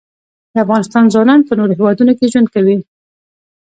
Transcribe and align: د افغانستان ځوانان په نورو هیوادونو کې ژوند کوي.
د 0.53 0.55
افغانستان 0.65 1.03
ځوانان 1.13 1.39
په 1.45 1.53
نورو 1.59 1.75
هیوادونو 1.77 2.11
کې 2.17 2.31
ژوند 2.31 2.47
کوي. 2.55 2.77